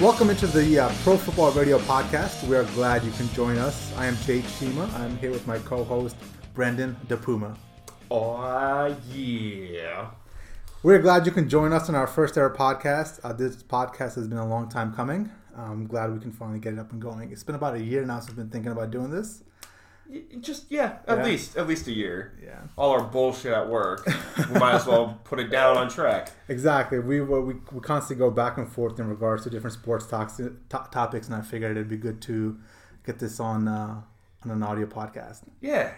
[0.00, 2.46] Welcome into the uh, Pro Football Radio podcast.
[2.46, 3.92] We are glad you can join us.
[3.96, 4.88] I am Jay Shima.
[4.94, 6.14] I'm here with my co-host
[6.54, 7.56] Brendan DePuma.
[8.08, 10.10] Oh yeah.
[10.84, 13.18] We're glad you can join us on our first ever podcast.
[13.24, 15.32] Uh, this podcast has been a long time coming.
[15.56, 17.32] I'm glad we can finally get it up and going.
[17.32, 19.42] It's been about a year now since I've been thinking about doing this.
[20.40, 21.24] Just yeah, at Yeah.
[21.24, 22.32] least at least a year.
[22.42, 22.60] Yeah.
[22.78, 24.06] All our bullshit at work.
[24.06, 26.30] we might as well put it down on track.
[26.48, 26.98] Exactly.
[26.98, 30.36] We were, we, we constantly go back and forth in regards to different sports talks,
[30.38, 32.58] to- topics, and I figured it'd be good to
[33.04, 34.00] get this on uh,
[34.44, 35.42] on an audio podcast.
[35.60, 35.92] Yeah.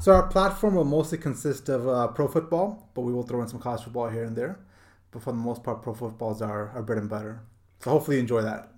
[0.00, 3.48] So our platform will mostly consist of uh, pro football, but we will throw in
[3.48, 4.60] some college football here and there.
[5.10, 7.40] But for the most part, pro football is our, our bread and butter.
[7.80, 8.70] So hopefully you enjoy that.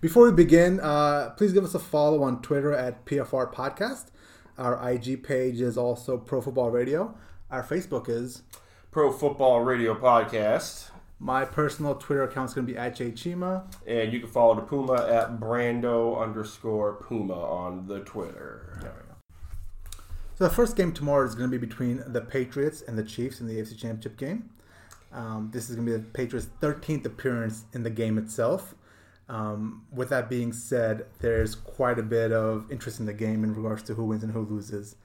[0.00, 4.06] Before we begin, uh, please give us a follow on Twitter at PFR Podcast.
[4.56, 7.16] Our IG page is also Pro Football Radio.
[7.50, 8.42] Our Facebook is.
[8.92, 10.90] Pro Football Radio Podcast.
[11.18, 13.64] My personal Twitter account is going to be at jchima.
[13.88, 18.92] And you can follow the Puma at Brando underscore Puma on the Twitter.
[20.36, 23.40] So the first game tomorrow is going to be between the Patriots and the Chiefs
[23.40, 24.50] in the AFC Championship game.
[25.12, 28.76] Um, this is going to be the Patriots' 13th appearance in the game itself.
[29.28, 33.54] Um, with that being said, there's quite a bit of interest in the game in
[33.54, 34.96] regards to who wins and who loses.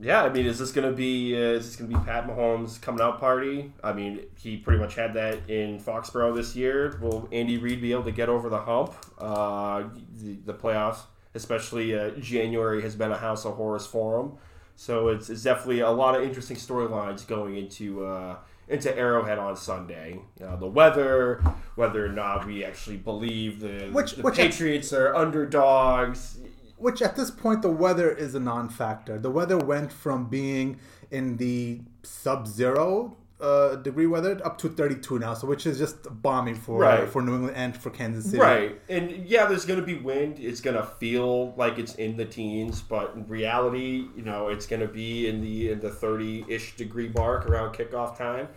[0.00, 3.00] Yeah, I mean, is this gonna be uh, is this gonna be Pat Mahomes' coming
[3.00, 3.72] out party?
[3.84, 6.98] I mean, he pretty much had that in Foxborough this year.
[7.00, 8.94] Will Andy Reid be able to get over the hump?
[9.18, 9.84] Uh,
[10.14, 11.00] the, the playoffs,
[11.34, 14.32] especially uh, January, has been a house of horrors for him.
[14.76, 18.36] So it's, it's definitely a lot of interesting storylines going into uh,
[18.68, 20.20] into Arrowhead on Sunday.
[20.40, 21.42] You know, the weather,
[21.74, 26.38] whether or not we actually believe the, Which- the which Patriots are underdogs.
[26.76, 29.18] Which at this point, the weather is a non-factor.
[29.18, 30.80] The weather went from being
[31.12, 36.54] in the sub-zero uh, degree weather up to 32 now, so which is just bombing
[36.54, 37.08] for Right.
[37.08, 38.38] for New England and for Kansas City.
[38.38, 38.80] Right.
[38.88, 40.38] And yeah, there's going to be wind.
[40.38, 44.66] It's going to feel like it's in the teens, but in reality, you know, it's
[44.66, 48.48] going to be in the in the 30-ish degree mark around kickoff time.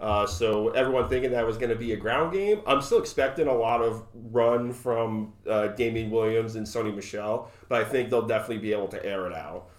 [0.00, 3.48] Uh, so everyone thinking that was going to be a ground game, I'm still expecting
[3.48, 8.24] a lot of run from uh, Damien Williams and Sony Michel, but I think they'll
[8.26, 9.70] definitely be able to air it out.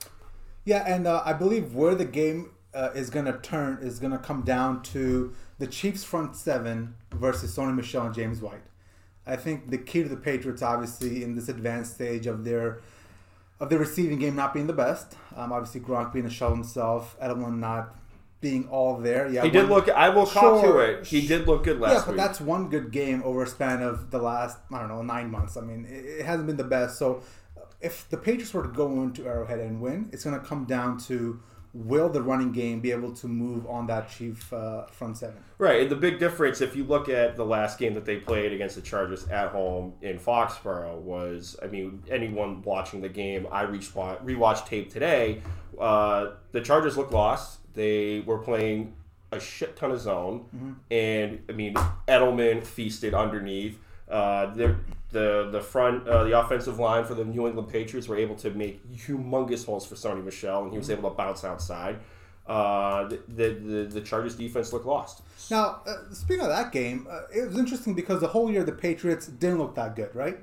[0.66, 4.12] Yeah, and uh, I believe where the game uh, is going to turn is going
[4.12, 8.62] to come down to the Chiefs' front seven versus Sony Michel and James White.
[9.26, 12.80] I think the key to the Patriots, obviously, in this advanced stage of their
[13.60, 15.16] of their receiving game not being the best.
[15.36, 17.96] Um, obviously, Gronk being a shell himself, Edelman not
[18.42, 19.28] being all there.
[19.30, 19.90] Yeah, He did one- look.
[19.90, 21.06] I will cop to it.
[21.06, 21.98] He did look good last year.
[22.00, 22.18] yeah, but week.
[22.18, 25.58] that's one good game over a span of the last I don't know nine months.
[25.58, 26.98] I mean, it, it hasn't been the best.
[26.98, 27.22] So,
[27.82, 30.98] if the Patriots were to go into Arrowhead and win, it's going to come down
[31.02, 31.42] to
[31.74, 35.44] will the running game be able to move on that Chief uh, front seven?
[35.58, 38.54] Right, and the big difference, if you look at the last game that they played
[38.54, 43.66] against the Chargers at home in Foxborough, was I mean, anyone watching the game, I
[43.66, 45.42] rewatched tape today.
[45.80, 47.60] Uh, the Chargers looked lost.
[47.74, 48.96] They were playing
[49.32, 51.76] a shit ton of zone, and I mean,
[52.08, 53.80] Edelman feasted underneath.
[54.10, 54.48] Uh,
[55.12, 58.52] the the front uh, the offensive line for the New England Patriots were able to
[58.52, 62.00] make humongous holes for Sony Michel, and he was able to bounce outside.
[62.46, 65.22] Uh, the, the the the Chargers defense looked lost.
[65.52, 68.72] Now, uh, speaking of that game, uh, it was interesting because the whole year the
[68.72, 70.40] Patriots didn't look that good, right?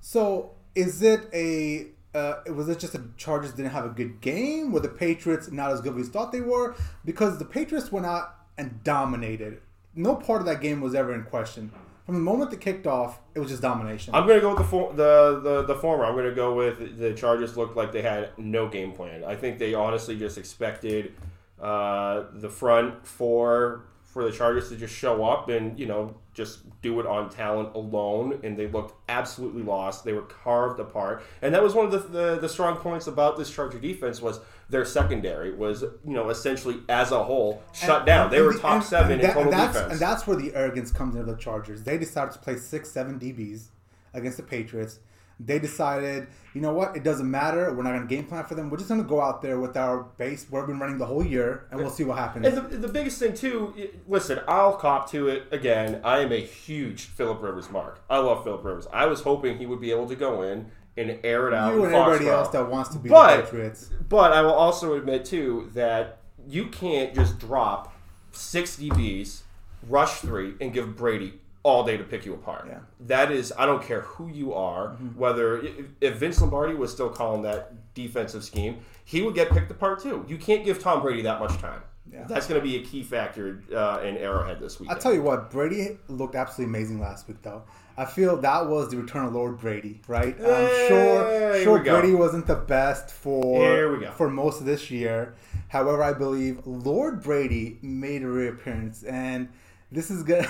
[0.00, 4.72] So, is it a uh, was it just the Chargers didn't have a good game?
[4.72, 6.74] Were the Patriots not as good as we thought they were?
[7.04, 9.60] Because the Patriots went out and dominated.
[9.94, 11.72] No part of that game was ever in question.
[12.08, 14.14] From the moment they kicked off, it was just domination.
[14.14, 16.06] I'm gonna go with the for, the, the the former.
[16.06, 19.22] I'm gonna go with the Chargers looked like they had no game plan.
[19.24, 21.12] I think they honestly just expected
[21.60, 26.60] uh, the front four for the Chargers to just show up and you know just
[26.80, 30.06] do it on talent alone, and they looked absolutely lost.
[30.06, 33.36] They were carved apart, and that was one of the the, the strong points about
[33.36, 34.40] this Charger defense was
[34.70, 38.30] their secondary was you know essentially as a whole shut And- down.
[38.30, 39.92] They were the- top and- seven and in that- total and that's, defense.
[39.92, 41.82] And that's where the arrogance comes into the Chargers.
[41.84, 43.68] They decided to play six, seven DBs
[44.14, 44.98] against the Patriots.
[45.40, 46.96] They decided, you know what?
[46.96, 47.72] It doesn't matter.
[47.72, 48.70] We're not going to game plan for them.
[48.70, 51.06] We're just going to go out there with our base where we've been running the
[51.06, 52.44] whole year, and we'll see what happens.
[52.44, 53.72] And the, the biggest thing too,
[54.08, 56.00] listen, I'll cop to it again.
[56.02, 58.02] I am a huge Philip Rivers mark.
[58.10, 58.88] I love Philip Rivers.
[58.92, 61.74] I was hoping he would be able to go in and air it out.
[61.74, 63.90] you and everybody else that wants to be But- Patriots.
[64.08, 67.94] But I will also admit too that you can't just drop
[68.32, 69.42] six DBs,
[69.88, 72.66] rush three, and give Brady all day to pick you apart.
[72.68, 72.78] Yeah.
[73.00, 75.18] That is, I don't care who you are, mm-hmm.
[75.18, 79.70] whether if- if Vince Lombardi was still calling that defensive scheme, he would get picked
[79.70, 80.24] apart too.
[80.28, 81.82] You can't give Tom Brady that much time.
[82.12, 82.24] Yeah.
[82.28, 84.90] That's going to be a key factor uh, in Arrowhead this week.
[84.90, 87.62] I tell you what, Brady looked absolutely amazing last week, though.
[87.96, 90.34] I feel that was the return of Lord Brady, right?
[90.38, 91.78] I'm Eh, sure, sure.
[91.82, 94.12] Brady wasn't the best for Here we go.
[94.12, 95.34] for most of this year.
[95.68, 99.48] However, I believe Lord Brady made a reappearance, and
[99.90, 100.48] this is gonna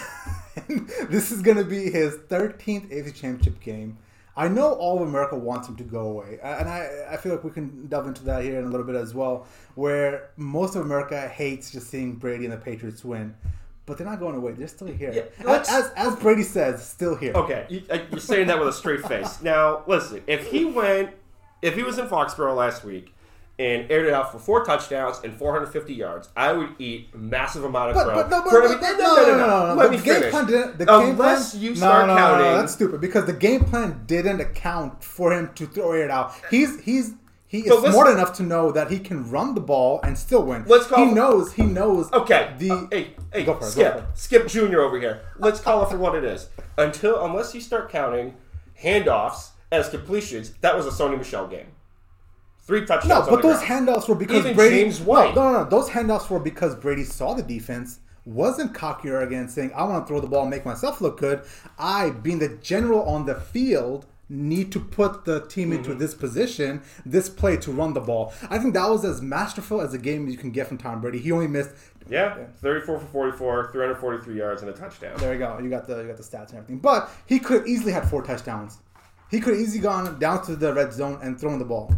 [1.08, 3.96] this is gonna be his 13th AFC Championship game.
[4.38, 7.42] I know all of America wants him to go away, and I, I feel like
[7.42, 10.82] we can delve into that here in a little bit as well, where most of
[10.82, 13.34] America hates just seeing Brady and the Patriots win,
[13.84, 15.12] but they're not going away; they're still here.
[15.12, 17.32] Yeah, as, as as Brady says, still here.
[17.34, 19.42] Okay, you, uh, you're saying that with a straight face.
[19.42, 21.10] Now, listen, if he went,
[21.60, 23.12] if he was in Foxborough last week
[23.58, 27.90] and aired it out for four touchdowns and 450 yards, I would eat massive amount
[27.90, 28.14] of But, crow.
[28.14, 30.30] but no, but, but, every- no, no, no, no, no, Let The me game finish.
[30.30, 30.78] plan didn't.
[30.78, 32.46] The game Unless plan, you start no, no, counting.
[32.46, 36.34] No, that's stupid because the game plan didn't account for him to throw it out.
[36.50, 37.14] He's he's
[37.48, 40.42] he is listen- smart enough to know that he can run the ball and still
[40.44, 40.64] win.
[40.68, 41.52] Let's call- He knows.
[41.54, 42.12] He knows.
[42.12, 42.52] Okay.
[42.58, 44.04] The uh, hey, hey, Go for it, go Skip, for it.
[44.14, 45.22] Skip Junior over here.
[45.38, 46.48] Let's call it for what it is.
[46.76, 48.34] Until unless you start counting
[48.82, 51.66] handoffs as completions, that was a Sony Michel game.
[52.68, 53.26] Three touchdowns.
[53.26, 53.88] no, but those ground.
[53.88, 54.76] handoffs were because Even Brady.
[54.82, 55.34] James White.
[55.34, 55.68] No, no, no.
[55.68, 57.98] Those handoffs were because Brady saw the defense.
[58.26, 61.18] Wasn't cocky or arrogant, saying, "I want to throw the ball and make myself look
[61.18, 61.40] good."
[61.78, 65.98] I, being the general on the field, need to put the team into Mm-hmm.
[65.98, 68.34] this position, this play to run the ball.
[68.50, 71.18] I think that was as masterful as a game you can get from Tom Brady.
[71.20, 71.70] He only missed.
[72.10, 75.14] Yeah, 34 for 44, 343 yards and a touchdown.
[75.16, 75.58] There you go.
[75.58, 76.78] You got the you got the stats and everything.
[76.80, 78.78] But he could have easily had four touchdowns.
[79.30, 81.90] He could have easily gone down to the red zone and thrown the ball.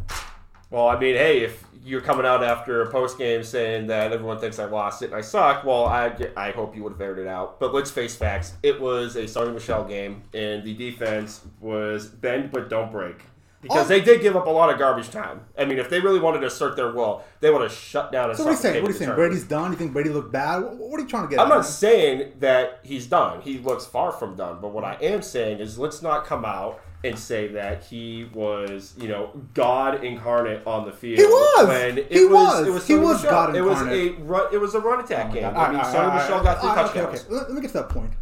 [0.70, 4.38] Well, I mean, hey, if you're coming out after a post game saying that everyone
[4.38, 7.19] thinks I lost it and I suck, well, I, I hope you would have aired
[7.19, 7.58] it out.
[7.58, 8.55] But let's face facts.
[8.62, 13.17] It was a Sony Michel game, and the defense was bend but don't break.
[13.62, 13.88] Because Oh.
[13.88, 15.40] they did give up a lot of garbage time.
[15.58, 18.34] I mean, if they really wanted to assert their will, they would have shut down
[18.34, 18.82] So what are you saying?
[18.82, 19.14] What are you saying?
[19.14, 19.70] Brady's done.
[19.73, 20.61] You think Brady looked bad?
[20.61, 21.40] What are you trying to get?
[21.40, 21.64] I'm not man?
[21.64, 23.43] saying that he's done.
[23.43, 24.58] He looks far from done.
[24.62, 28.94] But what I am saying is let's not come out and say that he was,
[28.99, 31.19] you know, God incarnate on the field.
[31.19, 31.69] He was!
[31.69, 32.32] When it He was.
[32.32, 32.67] was!
[32.67, 33.23] It was He was.
[33.23, 34.52] God It was a run.
[34.52, 35.44] It was a run attack oh game.
[35.44, 37.20] All I mean, right, Sony right, Michel all got three right, all right, touchdowns.
[37.20, 37.47] Okay, okay.
[37.49, 38.12] Let, me get to that point.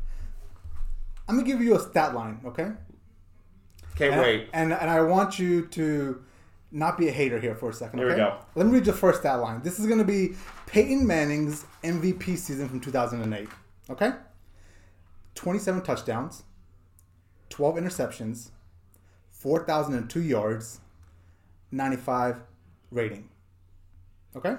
[1.29, 2.71] I'm gonna give you a stat line, okay?
[3.97, 4.49] Can't And, wait.
[4.53, 6.23] And and I want you to
[6.71, 7.99] not be a hater here for a second.
[7.99, 8.39] Here we go.
[8.55, 9.61] Let me read the first stat line.
[9.63, 10.35] This is gonna be
[10.67, 13.49] Peyton Manning's MVP season from 2008.
[13.91, 14.13] Okay.
[15.35, 16.43] 27 touchdowns,
[17.51, 18.51] 12 interceptions,
[19.38, 20.81] 4,002 yards,
[21.70, 22.40] 95
[22.90, 23.29] rating.
[24.37, 24.56] Okay?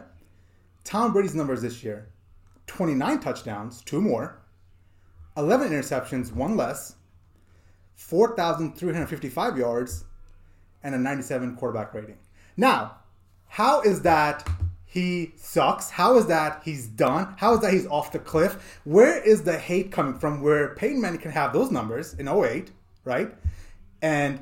[0.84, 2.08] Tom Brady's numbers this year
[2.68, 4.40] 29 touchdowns, two more,
[5.36, 6.96] 11 interceptions, one less,
[7.96, 10.06] 4,355 yards,
[10.84, 12.18] and a 97 quarterback rating.
[12.56, 12.98] Now,
[13.48, 14.48] how is that
[14.86, 15.90] he sucks?
[15.90, 17.34] How is that he's done?
[17.38, 18.80] How is that he's off the cliff?
[18.86, 22.72] Where is the hate coming from where Peyton Manning can have those numbers in 08,
[23.04, 23.34] right?
[24.02, 24.42] And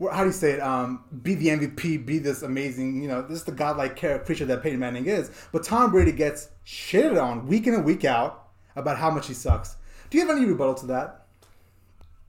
[0.00, 0.60] how do you say it?
[0.60, 4.62] Um, be the MVP, be this amazing, you know, this is the godlike creature that
[4.62, 5.30] Peyton Manning is.
[5.52, 9.34] But Tom Brady gets shitted on week in and week out about how much he
[9.34, 9.76] sucks.
[10.10, 11.22] Do you have any rebuttal to that?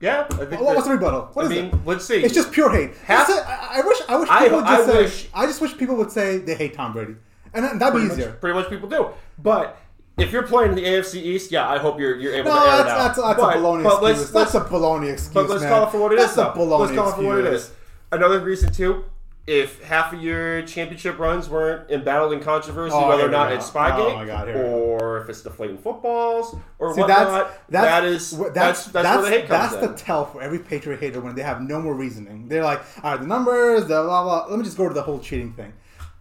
[0.00, 1.28] Yeah, I think What- What's the rebuttal?
[1.32, 1.74] What I is mean, it?
[1.84, 2.22] let's see.
[2.22, 2.92] It's just pure hate.
[3.04, 3.28] Half-.
[3.30, 3.98] I, I wish.
[4.08, 5.02] I wish I- people would I just say.
[5.02, 7.16] wish- I just wish people would say they hate Tom Brady,
[7.52, 8.30] and that- that'd be easier.
[8.30, 9.08] much, pretty much people do.
[9.42, 9.76] But
[10.18, 12.60] if you're playing in the AFC East, yeah, I hope you're you're able No, to
[12.70, 12.98] air that's it out.
[12.98, 14.34] that's, that's but, a baloney but excuse.
[14.34, 15.34] let's, that's a baloney excuse.
[15.34, 15.72] But let's man.
[15.72, 16.34] call it for what it is.
[16.34, 17.70] That's a baloney Let's call it for what it excuse.
[18.12, 19.04] Another reason too.
[19.46, 23.70] If half of your championship runs weren't embattled in controversy, Oh, whether or not it's
[23.70, 24.68] Spygate, Oh, my God, here we go.
[24.76, 29.06] or if it's deflating footballs, or See, whatnot, that's, that's, that is wh- that's that's,
[29.06, 29.90] where the hate comes that's in.
[29.92, 32.46] the tell for every Patriot hater when they have no more reasoning.
[32.48, 34.46] They're like, all right, the numbers, the blah blah.
[34.50, 35.72] Let me just go to the whole cheating thing.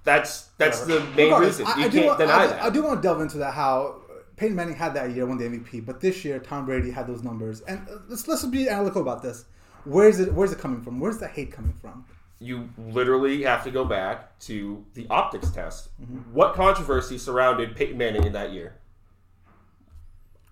[0.08, 1.68] That's that's the main Regardless, reason.
[1.68, 2.62] I- You I do can't want- deny I, that.
[2.64, 3.54] I do want to delve into that.
[3.54, 4.02] How
[4.38, 7.24] Peyton Manning had that year, won the MVP, but this year Tom Brady had those
[7.24, 7.62] numbers.
[7.62, 9.46] And uh, let's let's be analytical about this.
[9.84, 10.34] Where's it?
[10.34, 11.00] Where's it coming from?
[11.00, 12.06] Where's the hate coming from?
[12.40, 15.90] you literally have to go back to the optics test.
[16.00, 16.18] Mm-hmm.
[16.36, 18.76] What controversy surrounded Peyton Manning in that year?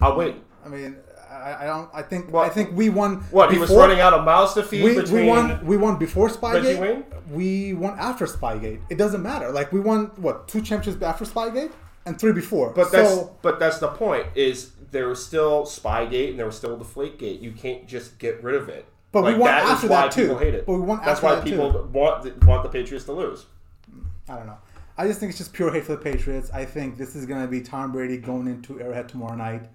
[0.02, 0.36] I'll wait.
[0.66, 0.98] I mean,
[1.30, 1.90] I, I don't.
[1.94, 2.32] I think.
[2.32, 3.18] What- I think we won.
[3.32, 5.24] What he was running out of mouths to feed We, between.
[5.26, 5.66] we won.
[5.66, 6.80] We won before Spygate.
[6.80, 7.04] win?
[7.32, 8.82] We won after Spygate.
[8.90, 9.52] It doesn't matter.
[9.52, 11.72] Like we won what two championships after Spygate
[12.06, 12.72] and three before.
[12.72, 14.28] But that's but that's the point.
[14.36, 17.42] Is there was still Spygate and there was still Deflategate.
[17.42, 18.86] You can't just get rid of it.
[19.12, 20.22] But we won that after why that, too.
[20.24, 20.66] People hate it.
[20.66, 21.90] But we won That's after why that, people too.
[21.94, 23.46] want the, want the Patriots to lose.
[24.28, 24.58] I don't know.
[24.98, 26.50] I just think it's just pure hate for the Patriots.
[26.54, 29.68] I think this is going to be Tom Brady going into Arrowhead tomorrow night,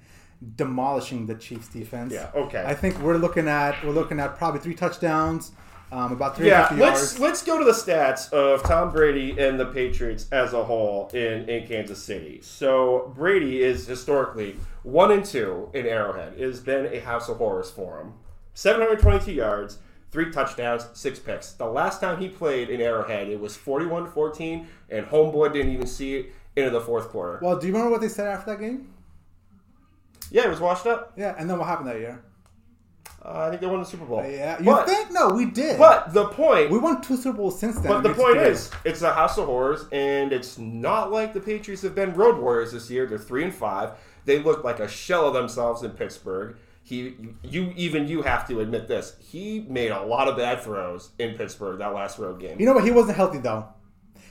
[0.56, 2.12] demolishing the Chiefs defense.
[2.12, 2.64] Yeah, okay.
[2.66, 5.52] I think we're looking at we're looking at probably three touchdowns,
[5.92, 9.66] um, about Yeah, 350 let's let's go to the stats of Tom Brady and the
[9.66, 12.40] Patriots as a whole in, in Kansas City.
[12.42, 16.34] So Brady is historically one and two in Arrowhead.
[16.38, 18.14] It has been a house of horrors for him.
[18.54, 19.78] 722 yards,
[20.10, 21.52] three touchdowns, six picks.
[21.52, 26.16] The last time he played in Arrowhead, it was 41-14, and Homeboy didn't even see
[26.16, 27.38] it into the fourth quarter.
[27.42, 28.92] Well, do you remember what they said after that game?
[30.30, 31.12] Yeah, it was washed up.
[31.16, 32.22] Yeah, and then what happened that year?
[33.22, 34.24] Uh, I think they won the Super Bowl.
[34.24, 35.10] Yeah, you but, think?
[35.10, 35.78] No, we did.
[35.78, 37.88] But the point we won two Super Bowls since then.
[37.88, 41.82] But the point is, it's a house of horrors, and it's not like the Patriots
[41.82, 43.06] have been road warriors this year.
[43.06, 43.92] They're three and five.
[44.24, 46.56] They look like a shell of themselves in Pittsburgh.
[46.82, 49.16] He, you, even you have to admit this.
[49.20, 52.58] He made a lot of bad throws in Pittsburgh that last road game.
[52.58, 52.84] you know what?
[52.84, 53.68] He wasn't healthy though.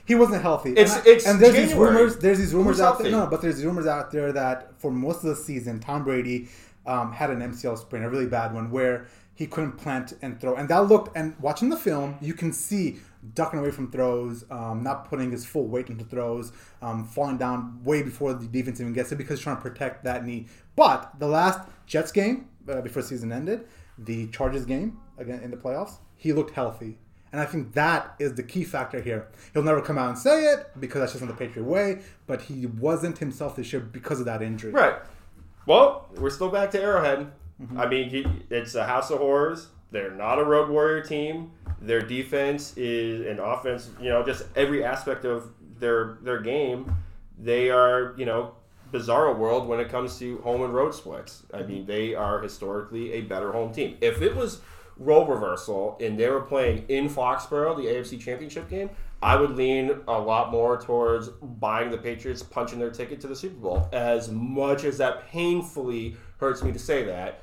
[0.10, 0.72] He wasn't healthy.
[0.72, 2.18] It's- and, I- it's and there's these rumors.
[2.18, 3.12] There's these rumors Who's out there.
[3.12, 6.50] No, but there's rumors out there that for most of the season, Tom Brady
[6.86, 10.56] um, had an MCL sprain, a really bad one, where he couldn't plant and throw.
[10.56, 11.16] And that looked.
[11.16, 12.98] And watching the film, you can see
[13.36, 16.52] ducking away from throws, um, not putting his full weight into throws,
[16.82, 20.04] um, falling down way before the defense even gets it because he's trying to protect
[20.06, 20.48] that knee.
[20.76, 25.52] But the last Jets game uh, before the season ended, the Chargers game again in
[25.52, 26.98] the playoffs, he looked healthy.
[27.32, 29.28] And I think that is the key factor here.
[29.54, 32.42] He'll never come out and say it because that's just not the Patriot way, but
[32.42, 34.72] he wasn't himself this year because of that injury.
[34.72, 34.96] Right.
[35.66, 37.32] Well, we're still back to Arrowhead.
[37.62, 37.80] Mm-hmm.
[37.80, 39.68] I mean, he, it's a house of horrors.
[39.92, 41.52] They're not a road warrior team.
[41.82, 43.90] Their defense is an offense.
[44.02, 46.94] You know, just every aspect of their their game,
[47.38, 48.54] they are you know
[48.92, 51.44] bizarro world when it comes to home and road splits.
[51.54, 53.98] I mean, they are historically a better home team.
[54.02, 54.62] If it was
[55.00, 58.90] role reversal and they were playing in Foxborough, the AFC Championship game,
[59.22, 63.36] I would lean a lot more towards buying the Patriots, punching their ticket to the
[63.36, 63.90] Super Bowl.
[63.92, 67.42] As much as that painfully hurts me to say that,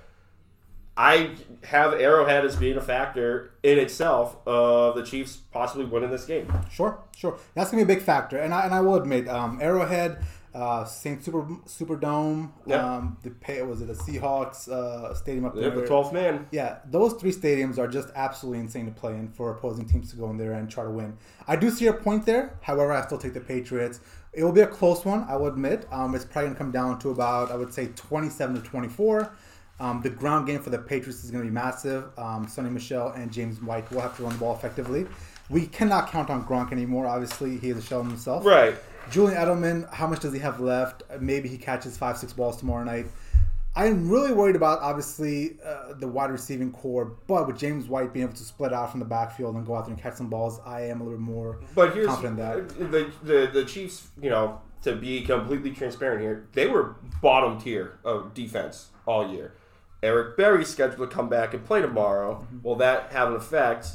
[0.98, 1.32] I
[1.64, 6.50] have Arrowhead as being a factor in itself of the Chiefs possibly winning this game.
[6.70, 7.38] Sure, sure.
[7.54, 10.24] That's gonna be a big factor, and I and I will admit, um, Arrowhead,
[10.56, 12.96] uh, Saint Super Superdome, Yeah.
[12.96, 15.80] um, the pay was it the Seahawks uh, stadium up They're there?
[15.82, 16.46] the 12th man.
[16.50, 20.16] Yeah, those three stadiums are just absolutely insane to play in for opposing teams to
[20.16, 21.16] go in there and try to win.
[21.46, 22.54] I do see your point there.
[22.62, 24.00] However, I still take the Patriots.
[24.32, 25.86] It will be a close one, I will admit.
[25.92, 29.36] Um, it's probably going to come down to about, I would say, 27 to 24.
[29.78, 32.04] Um, the ground game for the Patriots is going to be massive.
[32.18, 35.06] Um, Sony Michel and James White will have to run the ball effectively.
[35.50, 37.06] We cannot count on Gronk anymore.
[37.06, 38.44] Obviously, he is a shell of himself.
[38.44, 38.74] Right.
[39.10, 41.02] Julian Edelman, how much does he have left?
[41.20, 43.06] Maybe he catches five, six balls tomorrow night.
[43.74, 48.24] I'm really worried about obviously uh, the wide receiving core, but with James White being
[48.24, 50.60] able to split out from the backfield and go out there and catch some balls,
[50.64, 52.90] I am a little more But here's confident that.
[52.90, 54.08] the, the the Chiefs.
[54.20, 59.52] You know, to be completely transparent here, they were bottom tier of defense all year.
[60.02, 62.36] Eric Berry's scheduled to come back and play tomorrow.
[62.46, 62.62] Mm-hmm.
[62.62, 63.88] Will that have an effect?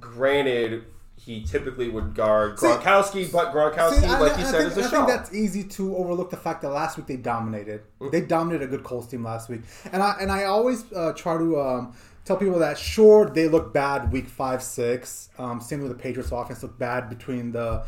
[0.00, 0.84] Granted,
[1.16, 4.58] he typically would guard See- Gronkowski, but Gronkowski, See, I- like I- you I said,
[4.60, 7.16] think, is a I think that's easy to overlook the fact that last week they
[7.16, 7.82] dominated.
[8.12, 11.36] They dominated a good Colts team last week, and I and I always uh, try
[11.38, 11.94] to um,
[12.24, 15.30] tell people that sure they look bad week five, six.
[15.38, 17.84] Um, same with the Patriots offense looked bad between the uh,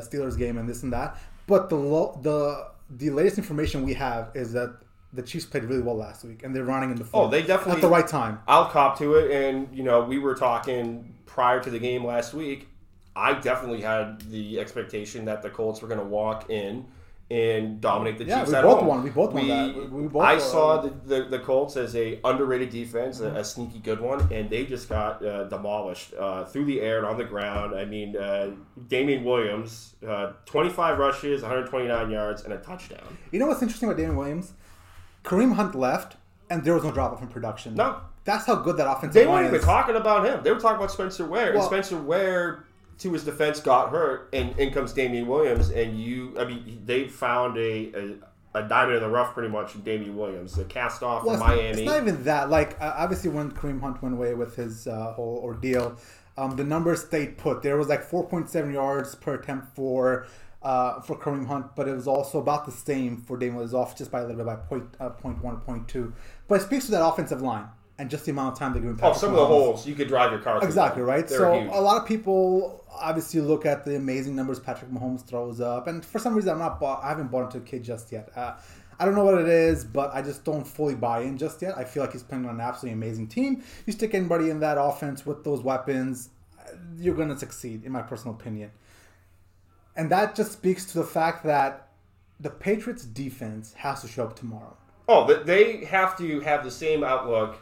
[0.00, 1.18] Steelers game and this and that.
[1.46, 4.74] But the lo- the the latest information we have is that
[5.12, 7.74] the Chiefs played really well last week, and they're running in the Oh, they definitely
[7.76, 8.38] at the right time.
[8.46, 12.34] I'll cop to it, and you know, we were talking prior to the game last
[12.34, 12.68] week.
[13.16, 16.86] I definitely had the expectation that the Colts were going to walk in
[17.30, 18.86] and dominate the Yeah, Chiefs we at both home.
[18.88, 19.02] won.
[19.04, 19.74] We both won that.
[19.76, 20.40] We- we both I won.
[20.40, 24.50] saw the, the, the Colts as a underrated defense, a, a sneaky good one, and
[24.50, 27.74] they just got uh, demolished uh, through the air and on the ground.
[27.76, 28.50] I mean, uh,
[28.88, 33.16] Damien Williams, uh, 25 rushes, 129 yards, and a touchdown.
[33.30, 34.52] You know what's interesting about Damien Williams?
[35.24, 36.16] Kareem Hunt left,
[36.48, 37.74] and there was no drop off in production.
[37.76, 38.00] No.
[38.24, 39.64] That's how good that offensive They weren't even is.
[39.64, 40.42] talking about him.
[40.42, 41.52] They were talking about Spencer Ware.
[41.54, 42.64] and Spencer Ware,
[42.98, 45.70] to his defense, got hurt, and in comes Damien Williams.
[45.70, 48.18] And you, I mean, they found a,
[48.54, 50.54] a, a diamond in the rough pretty much in Damien Williams.
[50.54, 51.82] The cast off Well, from it's, Miami.
[51.82, 52.50] it's not even that.
[52.50, 55.96] Like uh, obviously, when Kareem Hunt went away with his uh, whole ordeal,
[56.36, 57.62] um, the numbers stayed put.
[57.62, 60.26] There was like 4.7 yards per attempt for
[60.62, 63.96] uh, for Kareem Hunt, but it was also about the same for Damien Williams, off
[63.96, 66.12] just by a little bit by point, uh, point one, point two.
[66.48, 67.66] But it speaks to that offensive line
[68.00, 68.96] and just the amount of time they're giving.
[68.96, 70.66] oh, Patrick some of the holes you could drive your car through.
[70.66, 71.28] Exactly right.
[71.28, 71.70] They're so huge.
[71.70, 76.02] a lot of people obviously look at the amazing numbers Patrick Mahomes throws up, and
[76.02, 76.80] for some reason I'm not.
[76.80, 78.30] Bought, I haven't bought into the kid just yet.
[78.34, 78.54] Uh,
[78.98, 81.76] I don't know what it is, but I just don't fully buy in just yet.
[81.76, 83.62] I feel like he's playing on an absolutely amazing team.
[83.84, 86.30] You stick anybody in that offense with those weapons,
[86.98, 88.70] you're going to succeed, in my personal opinion.
[89.94, 91.88] And that just speaks to the fact that
[92.38, 94.76] the Patriots defense has to show up tomorrow.
[95.06, 97.58] Oh, they have to have the same outlook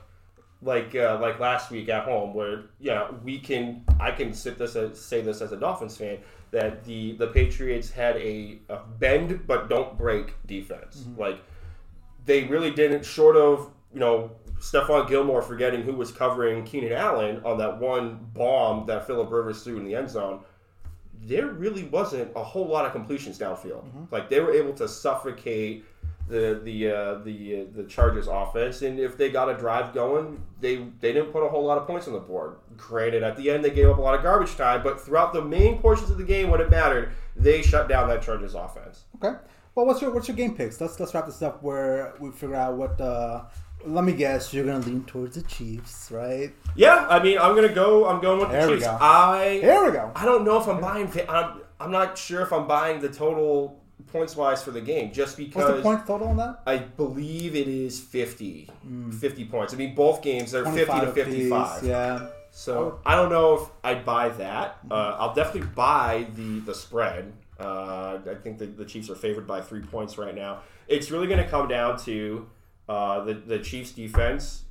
[0.63, 4.77] like uh, like last week at home, where yeah, we can I can sit this
[4.77, 6.19] as, say this as a Dolphins fan
[6.51, 11.07] that the the Patriots had a, a bend but don't break defense.
[11.17, 11.39] Like
[12.25, 17.41] they really didn't, short of you know Stephon Gilmore forgetting who was covering Keenan Allen
[17.45, 20.41] on that one bomb that Philip Rivers threw in the end zone.
[21.21, 23.85] There really wasn't a whole lot of completions downfield.
[24.11, 25.85] Like they were able to suffocate
[26.29, 30.43] the the uh, the uh, the Chargers offense, and if they got a drive going,
[30.61, 32.57] they they didn't put a whole lot of points on the board.
[32.77, 35.43] Granted, at the end they gave up a lot of garbage time, but throughout the
[35.43, 39.05] main portions of the game when it mattered, they shut down that Chargers offense.
[39.23, 39.37] Okay.
[39.75, 40.81] Well, what's your what's your game picks?
[40.81, 43.01] Let's let's wrap this up where we figure out what.
[43.01, 43.45] Uh,
[43.87, 46.51] let me guess, you're gonna lean towards the Chiefs, right?
[46.75, 48.09] Yeah, I mean, I'm gonna go.
[48.09, 48.87] I'm going with the There we Chiefs.
[48.87, 48.99] go.
[49.01, 50.11] I Here we go.
[50.17, 51.09] I don't know if I'm buying.
[51.29, 53.81] I'm, I'm not sure if I'm buying the total
[54.13, 56.63] points wise for the game, just because What's the point total on that?
[56.67, 58.71] I believe it is 50,
[59.19, 59.75] 50 points.
[59.75, 61.85] I mean, both games are 50 to 25 apiece, 55.
[61.85, 62.27] Yeah.
[62.51, 64.79] So I don't know if I'd buy that.
[64.91, 67.33] Uh, I'll definitely buy the the spread.
[67.61, 70.61] Uh, I think the, the Chiefs are favored by three points right now.
[70.87, 72.49] It's really going to come down to
[72.89, 74.65] uh, the the Chiefs defense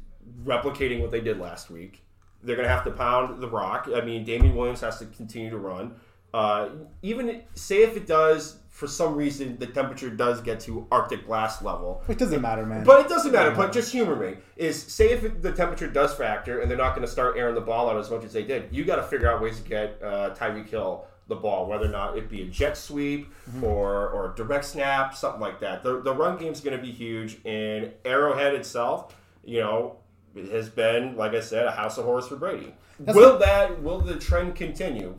[0.44, 2.04] replicating what they did last week.
[2.44, 3.90] They're going to have to pound the rock.
[3.94, 5.96] I mean, Damien Williams has to continue to run.
[6.34, 6.70] Uh,
[7.02, 11.64] even say if it does, for some reason, the temperature does get to Arctic blast
[11.64, 12.04] level.
[12.06, 12.84] Which doesn't matter, man.
[12.84, 13.50] But it doesn't matter.
[13.50, 14.38] But just humor me.
[14.56, 17.62] Is say if the temperature does factor and they're not going to start airing the
[17.62, 20.00] ball out as much as they did, you got to figure out ways to get
[20.04, 24.32] uh, Tyreek Hill the ball, whether or not it be a jet sweep or or
[24.32, 25.82] a direct snap, something like that.
[25.82, 29.96] The the run game's going to be huge, and Arrowhead itself, you know,
[30.36, 32.76] it has been like I said, a house of horrors for Brady.
[33.00, 35.18] will that will the trend continue?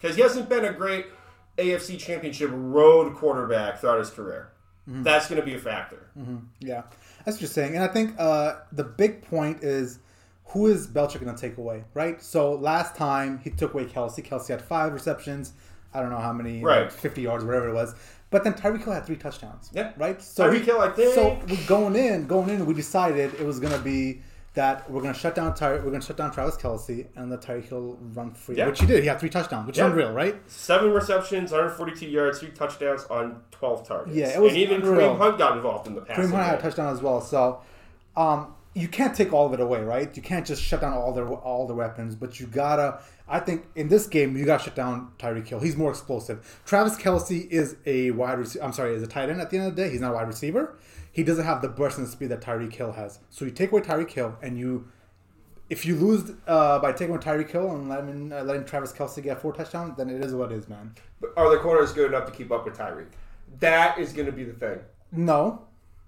[0.00, 1.06] Because he hasn't been a great
[1.58, 4.52] AFC Championship road quarterback throughout his career.
[4.86, 6.08] That's going to be a factor.
[6.60, 6.82] Yeah,
[7.24, 9.98] that's what you're saying, and I think uh, the big point is
[10.46, 12.22] who is Belichick going to take away, right?
[12.22, 14.24] So last time he took away Kelce.
[14.26, 15.52] Kelce had five receptions.
[15.92, 16.82] I don't know how many, Right.
[16.84, 17.94] like 50 yards, whatever it was.
[18.30, 19.70] But then Tyreek Hill had three touchdowns.
[19.74, 19.92] Yeah.
[19.98, 20.20] right.
[20.22, 23.60] So Tyreek Hill, I think- So we going in, going in, we decided it was
[23.60, 24.22] going to be
[24.54, 27.30] that we're going to shut down Ty- we're going to shut down Travis Kelce and
[27.30, 28.66] let Tyreek Hill run free, Yeah.
[28.66, 29.02] which he did.
[29.02, 29.86] He had three touchdowns, which Yeah.
[29.86, 30.36] is unreal, right?
[30.50, 34.16] Seven receptions, 142 yards, three touchdowns on 12 targets.
[34.16, 35.14] Yeah, it was and even unreal.
[35.14, 36.24] Kareem Hunt got involved in the passing.
[36.24, 37.20] Kareem Hunt had a touchdown as well.
[37.20, 37.60] So
[38.16, 40.14] um, you can't take all of it away, right?
[40.16, 42.98] You can't just shut down all the all the weapons, but you gotta.
[43.30, 45.60] I think in this game you gotta shut down Tyreek Hill.
[45.60, 46.60] He's more explosive.
[46.64, 48.38] Travis Kelce is a wide.
[48.38, 48.64] receiver.
[48.64, 49.90] I'm sorry, is a tight end at the end of the day.
[49.90, 50.76] He's not a wide receiver.
[51.18, 53.18] He doesn't have the burst and speed that Tyreek Hill has.
[53.28, 54.86] So you take away Tyreek Hill, and you.
[55.68, 59.20] If you lose uh, by taking away Tyreek Hill and letting, uh, letting Travis Kelce
[59.20, 60.94] get four touchdowns, then it is what it is, man.
[61.20, 63.08] But Are the corners good enough to keep up with Tyreek?
[63.58, 64.78] That is going to be the thing.
[65.10, 65.62] No.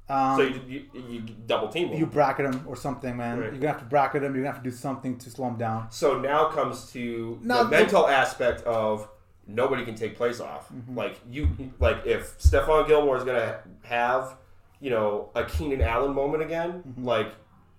[0.09, 1.99] Um, So you, you, you double team him.
[1.99, 3.41] you bracket him or something, man.
[3.41, 3.47] Right.
[3.51, 4.33] You're gonna have to bracket him.
[4.37, 5.91] You're gonna have to do something to slow him down.
[5.91, 9.09] so now comes to Now- the mental aspect of
[9.49, 10.73] nobody can take plays off.
[10.73, 10.97] Mm-hmm.
[10.97, 11.49] Like you,
[11.81, 14.37] like if Stephon Gilmore is going to have,
[14.81, 17.05] you know, a Keenan Allen moment again, Mm-hmm.
[17.05, 17.33] like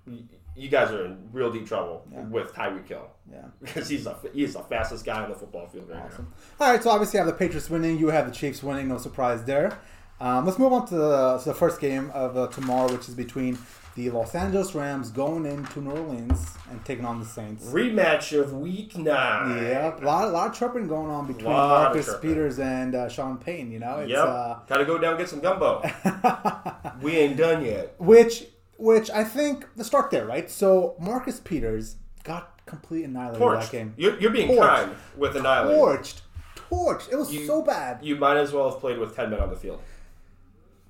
[0.08, 0.20] y-
[0.56, 3.08] you guys are in real deep trouble with Tyreek Hill.
[3.32, 3.46] Yeah.
[3.62, 6.32] because he's a, he's the fastest guy on the football field right Awesome.
[6.60, 7.98] All right, so obviously you have the Patriots winning.
[7.98, 8.90] You have the Chiefs winning.
[8.90, 9.80] No surprise there.
[10.20, 13.16] Um, let's move on to the, to the first game of uh, tomorrow, which is
[13.16, 13.58] between
[13.96, 17.66] the Los Angeles Rams going into New Orleans and taking on the Saints.
[17.68, 19.58] Rematch of Week Nine.
[19.64, 22.10] Yeah, a lot, a lot of chirping going on between Marcus.
[22.22, 23.70] Peters and uh, Sean Payne.
[23.72, 24.20] You know, it's, Yep.
[24.26, 25.82] uh, Gotta go down and get some gumbo.
[27.02, 27.96] we ain't done yet.
[28.00, 28.46] which
[28.78, 30.50] which I think the start there, right?
[30.50, 33.94] So Marcus Peters got completely annihilated in that game.
[33.98, 34.68] You're, you're being Torched.
[34.76, 35.76] kind with Annihilate.
[35.78, 36.22] Torched,
[36.56, 37.12] torched.
[37.12, 38.00] It was You- so bad.
[38.02, 39.82] You might as well have played with 10 men on the field.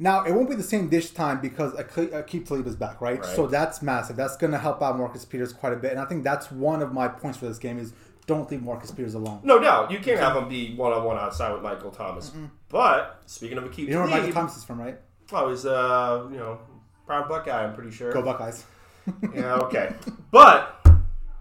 [0.01, 3.19] Now it won't be the same dish time because Ake- Aqib Talib is back, right?
[3.19, 3.35] Right.
[3.35, 4.15] So that's massive.
[4.15, 6.81] That's going to help out Marcus Peters quite a bit, and I think that's one
[6.81, 7.93] of my points for this game is
[8.25, 9.41] don't leave Marcus Peters alone.
[9.43, 9.91] No doubt.
[9.91, 12.31] You can't have him be one on one outside with Michael Thomas.
[12.69, 14.97] But, speaking of Aqib You know where Michael Thomas is from, right?
[15.33, 16.59] oh, he's, uh, you know,
[17.05, 18.11] proud Buckeye, I'm pretty sure.
[18.11, 18.65] Go Buckeyes.
[19.35, 19.93] Yeah, okay.
[20.31, 20.79] but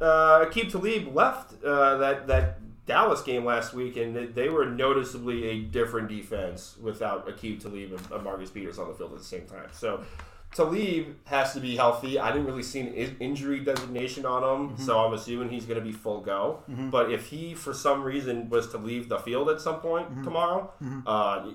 [0.01, 2.59] uh, Aqib Talib left uh, that that
[2.90, 8.24] Dallas game last week, and they, were noticeably a different defense without Aqib Talib and,
[8.24, 9.68] Marcus Peters on the field at the same time.
[9.70, 10.03] So
[10.53, 12.18] Talib has to be healthy.
[12.18, 15.85] I didn't really see an injury designation on him, so I'm assuming he's going to
[15.85, 16.64] be full go.
[16.90, 20.72] But if he, for some reason, was to leave the field at some point tomorrow,
[21.07, 21.50] uh,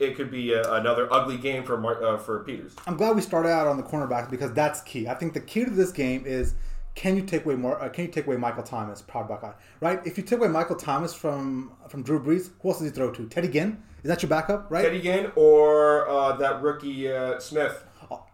[0.00, 2.74] it could be a, another ugly game for Mar- uh, for Peters.
[2.88, 5.06] I'm glad we started out on the cornerbacks because that's key.
[5.06, 6.54] I think the key to this game is
[6.98, 7.80] can you take away more?
[7.80, 10.00] Uh, can you take away Michael Thomas, proud Buckeye, right?
[10.04, 13.12] If you take away Michael Thomas from from Drew Brees, who else does he throw
[13.12, 13.26] to?
[13.28, 13.80] Teddy Ginn?
[14.02, 14.82] Is that your backup, right?
[14.84, 17.84] Teddy Ginn or uh, that rookie uh, Smith.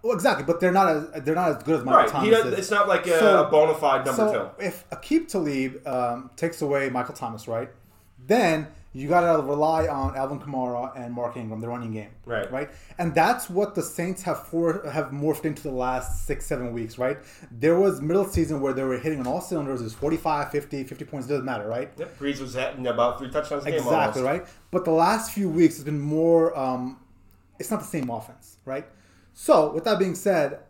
[0.03, 2.09] Well, exactly, but they're not as they're not as good as Michael Right.
[2.09, 2.31] Thomas.
[2.31, 2.59] Does, is.
[2.61, 4.65] it's not like a, So- a bona fide number so two.
[4.65, 7.69] if Aqib Talib um, takes away Michael Thomas, right,
[8.27, 12.51] then you got to rely on Alvin Kamara and Mark Ingram, the running game, Right.
[12.53, 16.73] right, and that's what the Saints have for have morphed into the last six seven
[16.73, 17.19] weeks, right.
[17.51, 19.81] There was middle season where they were hitting on all cylinders.
[19.81, 21.91] It was 45, 50, 50 points doesn't matter, right.
[21.99, 22.19] Yep.
[22.19, 23.81] Brees was hitting about three touchdowns a game.
[23.81, 24.47] Exactly right.
[24.71, 26.57] But the last few weeks has been more.
[26.59, 26.99] Um,
[27.59, 28.87] it's not the same offense, right?
[29.33, 30.61] So with that being said,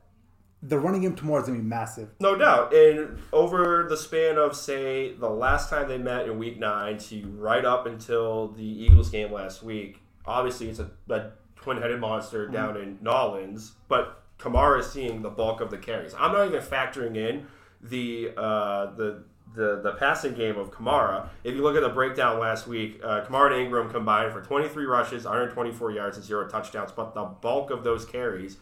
[0.66, 2.08] the running game tomorrow is going to be massive.
[2.20, 2.74] No doubt.
[2.74, 7.22] And over the span of, say, the last time they met in week nine to
[7.36, 12.48] right up until the Eagles game last week, obviously it's a, a twin headed monster
[12.48, 16.14] down in Nolans, but Kamara is seeing the bulk of the carries.
[16.14, 17.46] I'm not even factoring in
[17.82, 19.24] the uh, the
[19.54, 21.28] the, the passing game of Kamara.
[21.44, 24.84] If you look at the breakdown last week, uh, Kamara and Ingram combined for 23
[24.84, 28.56] rushes, 124 yards, and zero touchdowns, but the bulk of those carries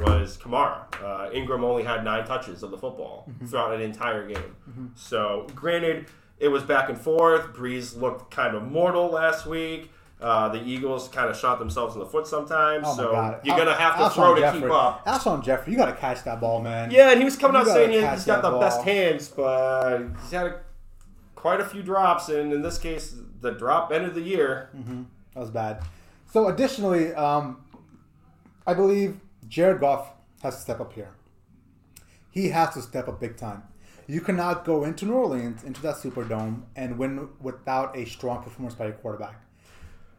[0.00, 0.82] was Kamara.
[1.02, 4.92] Uh, Ingram only had nine touches of the football throughout an entire game.
[4.94, 6.06] So, granted,
[6.38, 7.52] it was back and forth.
[7.54, 9.90] Brees looked kind of mortal last week.
[10.20, 12.84] Uh, the Eagles kind of shot themselves in the foot sometimes.
[12.88, 13.40] Oh so god!
[13.44, 14.60] you're gonna have to Alshon throw to Jeffery.
[14.62, 15.06] keep up.
[15.06, 16.90] Alshon Jeffery, you got to catch that ball, man.
[16.90, 20.00] Yeah, and he was coming You out saying he- he's got the best hands, but
[20.22, 20.60] he's had a,
[21.36, 24.70] quite a few drops, and in this case, the drop ended the year.
[25.34, 25.82] That was bad.
[26.32, 27.62] So additionally, um,
[28.66, 31.10] I believe Jared Goff has to step up here.
[32.30, 33.62] He has to step up big time.
[34.06, 38.74] You cannot go into New Orleans, into that Superdome, and win without a strong performance
[38.74, 39.42] by your quarterback.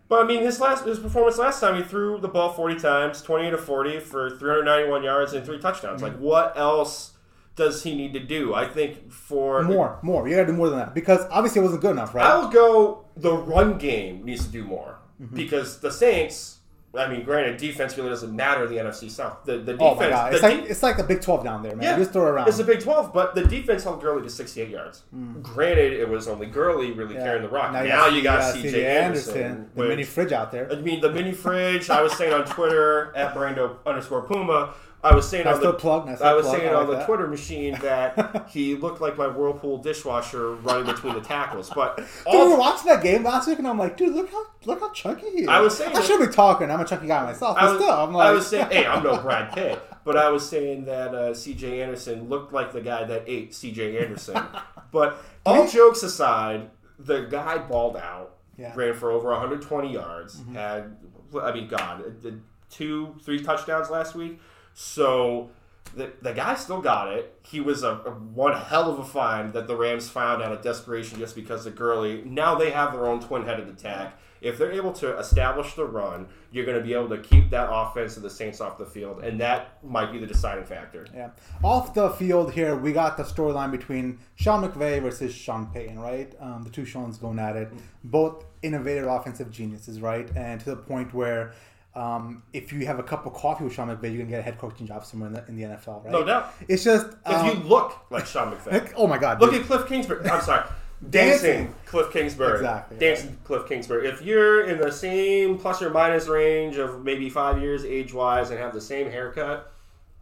[0.08, 3.22] But I mean, his last his performance last time, he threw the ball forty times,
[3.22, 6.02] twenty to forty for three hundred ninety one yards and three touchdowns.
[6.02, 7.13] Like, what else
[7.56, 8.54] does he need to do?
[8.56, 10.28] I think for More, more.
[10.28, 12.26] You got to do more than that because obviously it wasn't good enough, right?
[12.26, 13.06] I will go.
[13.18, 15.36] The run game needs to do more Mm-hmm.
[15.36, 16.59] because the Saints.
[16.95, 19.45] I mean, granted, defense really doesn't matter in the NFC South.
[19.45, 19.80] The the defense.
[19.82, 21.84] oh my god, the it's like de- it's like the Big Twelve down there, man.
[21.84, 22.47] Yeah, You just throw it around.
[22.47, 25.04] It's a Big 12, but the defense held Gurley to 68 yards.
[25.43, 27.17] Granted, it was only Gurley really Mm.
[27.19, 27.23] Yeah.
[27.25, 27.73] carrying the rock.
[27.73, 29.69] Now, got- you got, CJ Anderson.
[29.75, 30.67] the which- mini fridge out there.
[30.71, 31.89] I mean, the mini fridge.
[31.91, 34.73] I was saying on Twitter at Brando underscore Puma.
[35.02, 37.06] I was saying on the plug, I was plug, saying I on the that.
[37.06, 41.70] Twitter machine that he looked like my Whirlpool dishwasher running between the tackles.
[41.70, 44.46] But Dude, we were watching that game last week, and I'm like, dude, look how
[44.66, 45.48] look how chunky he is.
[45.48, 46.70] I was saying I should be talking.
[46.70, 48.86] I'm a chunky guy myself, but I was, still, I'm like, I was saying, hey,
[48.86, 51.82] I'm no Brad Pitt, but I was saying that uh, C.J.
[51.82, 54.00] Anderson looked like the guy that ate C.J.
[54.00, 54.42] Anderson.
[54.92, 58.72] but all jokes aside, the guy balled out, Yeah.
[58.72, 58.80] Mm-hmm.
[58.80, 60.98] ran for over 120 yards, had,
[61.42, 64.42] I mean, God, did two, three touchdowns last week.
[64.82, 65.50] So
[65.94, 67.38] the, the guy still got it.
[67.46, 70.62] He was a, a one hell of a find that the Rams found out of
[70.62, 72.24] desperation just because of Gurley.
[72.26, 74.18] Now they have their own twin-headed attack.
[74.39, 77.68] If they're able to establish the run, you're going to be able to keep that
[77.70, 81.06] offense of the Saints off the field, and that might be the deciding factor.
[81.13, 81.32] Yeah.
[81.62, 86.34] Off the field here, we got the storyline between Sean McVay versus Sean Payton, right?
[86.39, 87.70] Um, the two Sean's going at it.
[88.06, 90.30] Both innovative offensive geniuses, right?
[90.38, 91.52] And to the point where
[92.00, 94.44] um, if you have a cup of coffee with Sean McVay, you can get a
[94.44, 96.12] head coaching job somewhere in the, in the NFL, right?
[96.12, 96.54] No doubt.
[96.68, 97.08] It's just.
[97.08, 99.42] If Um, you look like Sean McVay, like, oh my God.
[99.42, 99.62] look dude.
[99.62, 100.28] at Cliff Kingsbury.
[100.30, 100.64] I'm sorry.
[101.10, 101.52] Dancing.
[101.52, 102.56] Dancing Cliff Kingsbury.
[102.58, 102.98] Exactly.
[102.98, 104.08] Dancing Cliff Kingsbury.
[104.08, 108.50] If you're in the same plus or minus range of maybe five years age wise
[108.50, 109.72] and have the same haircut,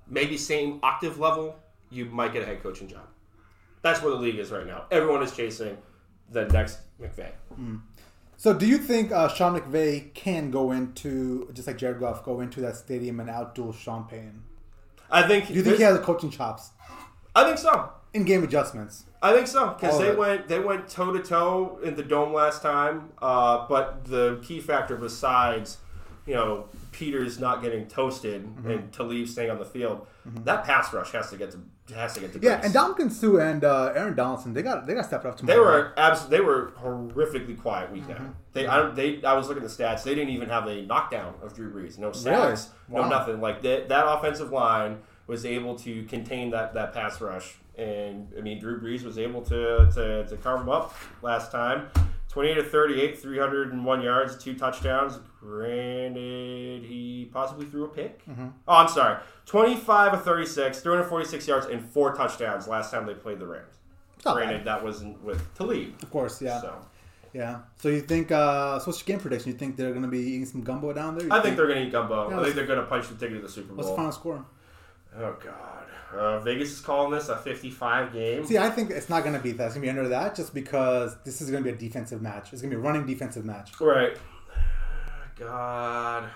[0.08, 1.56] maybe same octave level,
[1.90, 3.08] you might get a head coaching job.
[3.82, 4.86] That's where the league is right now.
[4.92, 5.78] Everyone is chasing
[6.32, 7.32] the next McVay.
[8.40, 12.40] So, do you think uh, Sean McVay can go into, just like Jared Goff, go
[12.40, 14.44] into that stadium and outduel Sean Payton?
[15.10, 15.48] I think.
[15.48, 16.70] Do you think he has the coaching chops?
[17.36, 17.92] I think so.
[18.14, 19.06] In game adjustments.
[19.22, 22.62] I think so because they went they went toe to toe in the dome last
[22.62, 23.12] time.
[23.20, 25.78] Uh, but the key factor besides
[26.28, 28.70] you know Peters not getting toasted Mm-hmm.
[28.70, 30.06] and Talib staying on the field,
[30.44, 31.60] that pass rush has to get to
[31.96, 34.94] has to get to Yeah, and Ndamukong Suh and uh, Aaron Donaldson, they got they
[34.94, 35.62] got stepped up They tomorrow.
[35.64, 38.28] were abs- They were horrifically quiet week Mm-hmm.
[38.54, 40.04] They, I, they, I was looking at the stats.
[40.04, 41.98] They didn't even have a knockdown of Drew Brees.
[42.00, 42.70] No sacks.
[42.90, 43.04] Wow.
[43.04, 43.40] No nothing.
[43.40, 48.42] Like that, that offensive line was able to contain that, that pass rush, and I
[48.42, 51.88] mean Drew Brees was able to to, to carve them up last time.
[52.30, 55.20] 28 to 38, 301 yards, two touchdowns.
[55.40, 58.26] Granted, he possibly threw a pick.
[58.28, 58.48] Mm-hmm.
[58.68, 59.18] Oh, I'm sorry.
[59.46, 63.76] 25 of 36, 346 yards, and four touchdowns last time they played the Rams.
[64.24, 64.66] Granted, bad.
[64.66, 66.02] that wasn't with Talib.
[66.02, 66.76] Of course, yeah, So
[67.34, 67.60] yeah.
[67.78, 68.32] So you think?
[68.32, 69.52] Uh, so what's your game prediction?
[69.52, 71.28] You think they're going to be eating some gumbo down there?
[71.28, 72.30] You I think they're going to eat gumbo.
[72.30, 73.78] Yeah, I think they're going to punch the ticket to the Super Bowl.
[73.78, 74.46] What's the final score?
[75.16, 78.46] Oh God, uh, Vegas is calling this a 55 game.
[78.46, 79.66] See, I think it's not going to be that.
[79.66, 82.22] It's going to be under that, just because this is going to be a defensive
[82.22, 82.54] match.
[82.54, 83.80] It's going to be a running defensive match.
[83.80, 84.18] Right.
[85.38, 86.30] God.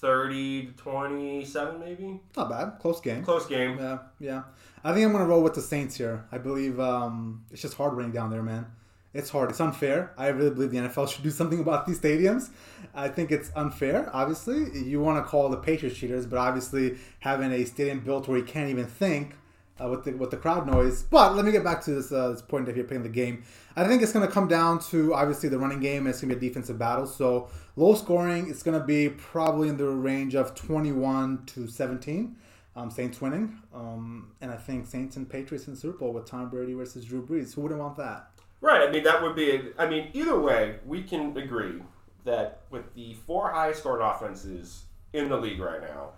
[0.00, 2.20] 30 to 27, maybe.
[2.36, 2.78] Not bad.
[2.80, 3.22] Close game.
[3.22, 3.78] Close game.
[3.78, 4.42] Yeah, yeah.
[4.82, 6.24] I think I'm gonna roll with the Saints here.
[6.32, 8.66] I believe um, it's just hard running down there, man.
[9.12, 9.50] It's hard.
[9.50, 10.12] It's unfair.
[10.16, 12.50] I really believe the NFL should do something about these stadiums.
[12.94, 14.08] I think it's unfair.
[14.12, 18.38] Obviously, you want to call the Patriots cheaters, but obviously having a stadium built where
[18.38, 19.34] you can't even think
[19.82, 21.02] uh, with the with the crowd noise.
[21.02, 23.42] But let me get back to this uh, this point if you're playing the game.
[23.74, 26.06] I think it's going to come down to obviously the running game.
[26.06, 27.06] It's going to be a defensive battle.
[27.06, 28.48] So low scoring.
[28.48, 32.36] It's going to be probably in the range of 21 to 17.
[32.76, 36.48] Um, Saints winning, um, and I think Saints and Patriots in Super Bowl with Tom
[36.48, 37.52] Brady versus Drew Brees.
[37.54, 38.30] Who wouldn't want that?
[38.60, 38.88] Right.
[38.88, 39.50] I mean, that would be.
[39.52, 41.82] A, I mean, either way, we can agree
[42.24, 46.10] that with the four highest scored offenses in the league right now,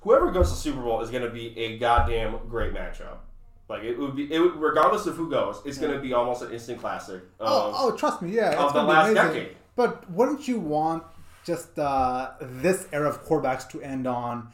[0.00, 3.18] whoever goes to Super Bowl is going to be a goddamn great matchup.
[3.68, 6.42] Like it would be, it would, regardless of who goes, it's going to be almost
[6.42, 7.22] an instant classic.
[7.40, 9.32] Of, Oh, oh, trust me, yeah, it's of the last amazing.
[9.32, 9.56] decade.
[9.74, 11.02] But wouldn't you want
[11.44, 14.48] just uh, this era of quarterbacks to end on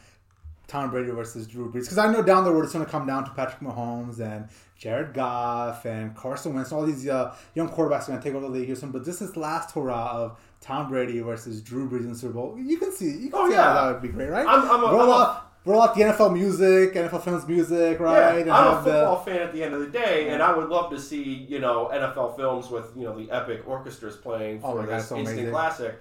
[0.72, 1.82] Tom Brady versus Drew Brees?
[1.82, 4.48] Because I know down the road it's going to come down to Patrick Mahomes and
[4.78, 6.72] Jared Goff and Carson Wentz.
[6.72, 8.90] All these uh, young quarterbacks are going to take over the league here soon.
[8.90, 12.56] But this is last hurrah of Tom Brady versus Drew Brees in the Super Bowl.
[12.58, 13.62] You can see, you can Oh, see yeah.
[13.62, 14.46] how that would be great, right?
[14.46, 18.00] I'm- I'm a- roll I'm a- out, roll out the NFL music, NFL Films music,
[18.00, 18.34] right?
[18.36, 20.42] Yeah, And I'm a have the- football fan at the end of the day, and
[20.42, 24.16] I would love to see you know NFL films with you know the epic orchestras
[24.16, 25.52] playing Oh for God, this so instant amazing.
[25.52, 25.94] classic.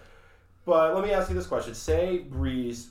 [0.66, 2.88] But let me ask you this question: Say Brees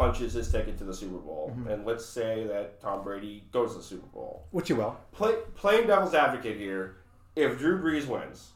[0.00, 1.68] punches his ticket to the Super Bowl, Mm-hmm.
[1.68, 4.46] and let's say that Tom Brady goes to the Super Bowl.
[4.50, 4.96] Which you will.
[5.12, 6.96] Play, playing devil's advocate here,
[7.36, 8.52] if Drew Brees wins,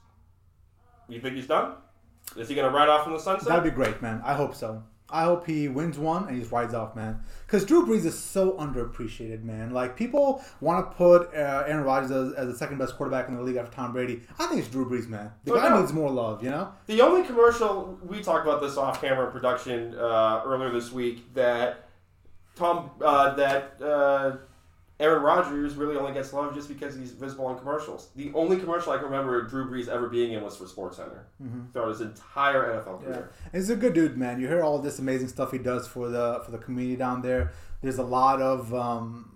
[1.08, 1.74] you think he's done?
[2.36, 3.46] Is he going to ride off in the sunset?
[3.48, 4.22] That'd be great, man.
[4.24, 4.82] I hope so.
[5.10, 7.20] I hope he wins one and he just rides off, man.
[7.46, 9.70] Because Drew Brees is so underappreciated, man.
[9.72, 13.36] Like people want to put uh, Aaron Rodgers as, as the second best quarterback in
[13.36, 14.22] the league after Tom Brady.
[14.38, 15.30] I think it's Drew Brees, man.
[15.44, 15.80] The No guy doubt.
[15.80, 16.72] needs more love, you know.
[16.86, 21.88] The only commercial we talked about this off camera production uh, earlier this week that
[22.56, 24.36] Tom uh, that uh,
[25.00, 28.10] Aaron Rodgers really only gets love just because he's visible in commercials.
[28.14, 31.24] The only commercial I can remember Drew Brees ever being in was for SportsCenter
[31.72, 33.08] throughout his entire NFL Mm-hmm.
[33.10, 33.30] Yeah, career.
[33.52, 34.40] he's a good dude, man.
[34.40, 37.52] You hear all this amazing stuff he does for the for the community down there.
[37.82, 39.32] There's a lot of um,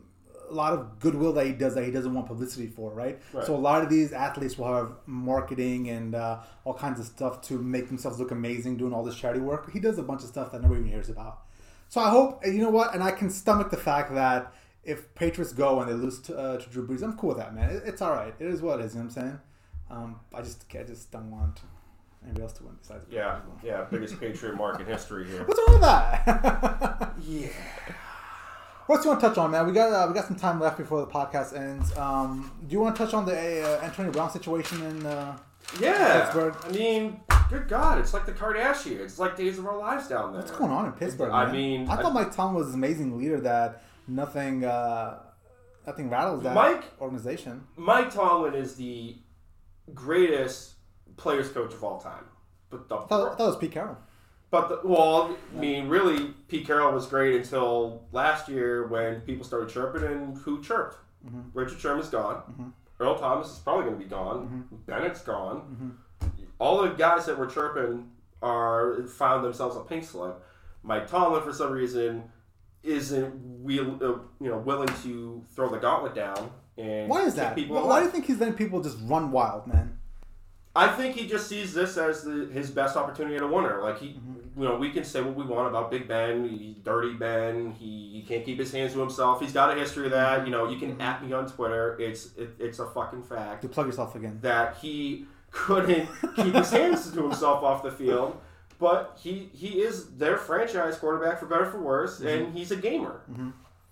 [0.49, 3.21] a lot of goodwill that he does that he doesn't want publicity for, right?
[3.33, 3.45] Right.
[3.45, 7.43] So a lot of these athletes will have marketing and uh, all kinds of stuff
[7.49, 9.71] to make themselves look amazing, doing all this charity work.
[9.73, 11.41] He does a bunch of stuff that nobody even hears about.
[11.91, 14.53] So I hope you know what, and I can stomach the fact that
[14.89, 17.55] if Patriots go and they lose to, uh, to Drew Brees, I'm cool with that,
[17.55, 17.71] man.
[17.71, 18.35] It, it's all right.
[18.39, 18.95] It is what it is.
[18.95, 19.41] You know what I'm saying?
[19.91, 21.61] Um, I just I just don't want
[22.25, 23.05] anybody else to win besides.
[23.11, 23.65] Yeah, Patriots.
[23.65, 25.45] yeah, biggest Patriot mark in history here.
[25.45, 27.15] What's wrong with that?
[27.27, 27.49] Yeah.
[28.87, 29.67] What you want to touch on, man?
[29.67, 31.95] We got uh, we got some time left before the podcast ends.
[31.99, 35.05] Um, do you want to touch on the uh, Antonio Brown situation in?
[35.05, 35.37] Uh,
[35.79, 36.23] Yeah.
[36.23, 36.55] Pittsburgh.
[36.65, 37.21] I mean,
[37.51, 39.01] good God, it's like the Kardashians.
[39.01, 40.41] It's like Days of Our Lives down there.
[40.41, 41.31] what's going on in Pittsburgh?
[41.31, 41.53] I man?
[41.55, 45.19] mean, I I- thought Mike Tomlin was this amazing leader that nothing uh,
[45.87, 47.65] nothing rattles that Mike- organization.
[47.77, 49.17] Mike Tomlin is the
[49.95, 50.75] greatest
[51.17, 52.25] players coach of all time.
[52.71, 53.97] But the I thought, I thought it was Pete Carroll.
[54.51, 59.45] but the, well, I mean, really, Pete Carroll was great until last year when people
[59.45, 60.97] started chirping, and who chirped?
[61.27, 61.41] Mm-hmm.
[61.55, 62.37] Richard Sherman's gone.
[62.51, 62.69] Mm-hmm.
[63.01, 64.39] Earl Thomas is probably going to be gone.
[64.71, 64.77] Mm-hmm.
[64.87, 65.97] Bennett's gone.
[66.59, 68.11] All the guys that were chirping
[68.43, 70.43] are found themselves a pink slip.
[70.83, 72.25] Mike Tomlin, for some reason,
[72.83, 74.07] isn't wheel, uh,
[74.43, 76.51] you know willing to throw the gauntlet down.
[76.77, 77.55] And Why is that?
[77.57, 79.99] People Why, why do you think he's letting people just run wild, man?
[80.77, 83.83] I think he just sees this as the, his best opportunity at a winner.
[83.83, 84.63] Like he, Mm-hmm.
[84.63, 86.49] you know, we can say what we want about Big Ben.
[86.49, 87.73] He's dirty Ben.
[87.73, 89.41] He, he can't keep his hands to himself.
[89.41, 90.45] He's got a history of that.
[90.47, 90.97] You know, you Mm-hmm.
[90.99, 91.97] can at me on Twitter.
[91.99, 94.39] It's it, it's a fucking fact To plug yourself again.
[94.43, 98.39] that he couldn't keep his hands to himself off the field.
[98.79, 102.29] But he he is their franchise quarterback for better for worse, Mm-hmm.
[102.29, 103.23] and he's a gamer.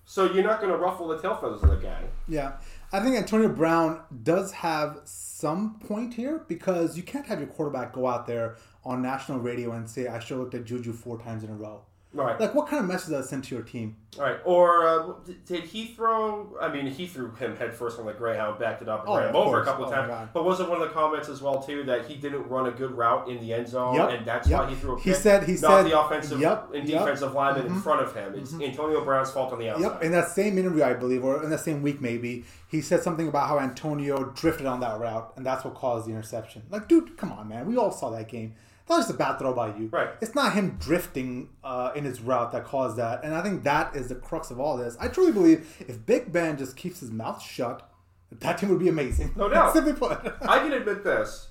[0.08, 2.04] So you're not going to ruffle the tail feathers of the guy.
[2.28, 2.52] Yeah,
[2.92, 7.92] I think Antonio Brown does have some point here because you can't have your quarterback
[7.92, 11.18] go out there on national radio and say, "I should have looked at Juju four
[11.18, 11.82] times in a row."
[12.16, 12.40] Right.
[12.40, 13.96] Like, what kind of message does that send to your team?
[14.18, 14.38] All right.
[14.46, 15.12] Or uh,
[15.44, 16.56] did- he throw?
[16.60, 19.28] I mean, he threw him headfirst on the Greyhound, backed it up, and Oh, ran
[19.28, 20.30] him over a couple of Oh, times.
[20.32, 22.92] But wasn't one of the comments as well too that he didn't run a good
[22.92, 24.10] route in the end zone, Yep.
[24.10, 24.60] and that's Yep.
[24.62, 25.04] why he threw a pick.
[25.04, 26.70] He said- he not said- the offensive Yep.
[26.74, 27.74] and defensive lineman Mm-hmm.
[27.74, 28.34] in front of him.
[28.34, 29.82] It's Antonio Brown's fault on the outside.
[29.82, 33.02] Yep, in that same interview, I believe, or in that same week, maybe he said
[33.02, 36.62] something about how Antonio drifted on that route, and that's what caused the interception.
[36.70, 38.54] Like, dude, come on, man, we all saw that game.
[38.88, 39.88] That was just a bad throw by you.
[39.90, 40.10] Right.
[40.20, 43.96] It's not him drifting uh, in his route that caused that, and I think that
[43.96, 44.96] is the crux of all this.
[45.00, 47.90] I truly believe if Big Ben just keeps his mouth shut,
[48.30, 49.32] that team would be amazing.
[49.36, 49.72] No doubt.
[49.74, 50.20] Simply put.
[50.42, 51.48] I can admit this.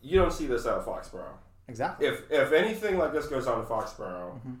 [0.00, 1.34] You don't see this out of Foxborough.
[1.68, 2.06] Exactly.
[2.06, 4.54] If if anything like this goes on in Foxborough, Mm-hmm.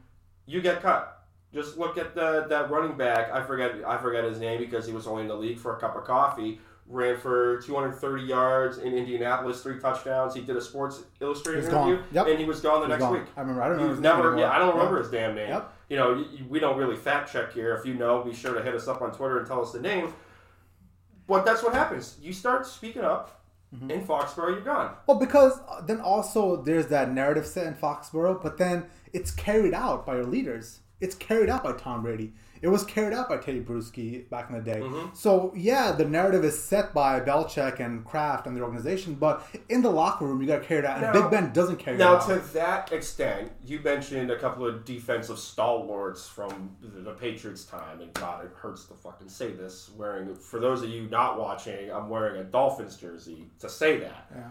[0.46, 1.12] you get cut.
[1.54, 3.32] Just look at the that running back.
[3.32, 5.80] I forget I forget his name because he was only in the league for a
[5.80, 6.60] cup of coffee.
[6.88, 10.34] Ran for 230 yards in Indianapolis, three touchdowns.
[10.34, 12.00] He did a Sports Illustrated He's interview.
[12.12, 12.26] Yep.
[12.28, 13.12] and he was gone the He's next gone.
[13.14, 13.22] week.
[13.36, 13.62] I remember.
[13.62, 13.88] I don't He know.
[13.88, 14.38] was his name never.
[14.38, 15.48] Yeah, I don't remember his damn name.
[15.48, 15.72] Yep.
[15.88, 17.74] You know, y- y- we don't really fact check here.
[17.74, 19.80] If you know, be sure to hit us up on Twitter and tell us the
[19.80, 20.12] name.
[21.26, 22.16] But that's what happens.
[22.20, 23.32] You start speaking up
[23.74, 23.90] Mm-hmm.
[23.90, 24.94] in Foxborough, you're gone.
[25.08, 29.74] Well, because uh, then also there's that narrative set in Foxborough, but then it's carried
[29.74, 30.78] out by your leaders.
[31.00, 32.32] It's carried out by Tom Brady.
[32.62, 34.80] It was carried out by Tedy Bruschi back in the day.
[34.80, 35.14] Mm-hmm.
[35.14, 39.82] So yeah, the narrative is set by Belichick and Kraft and the organization, but in
[39.82, 42.22] the locker room you got carried out, and Now- Big Ben doesn't carry Now, it
[42.22, 42.28] out.
[42.28, 47.64] Now, to that extent, you mentioned a couple of defensive stalwarts from the, the Patriots'
[47.64, 49.90] time, and God, it hurts to fucking say this.
[49.96, 54.26] Wearing, for those of you not watching, I'm wearing a Dolphins jersey to say that.
[54.34, 54.42] Yeah.